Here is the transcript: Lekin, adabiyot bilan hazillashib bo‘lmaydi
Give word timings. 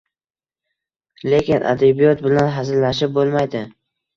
Lekin, 1.27 1.65
adabiyot 1.73 2.25
bilan 2.29 2.51
hazillashib 2.59 3.17
bo‘lmaydi 3.21 3.63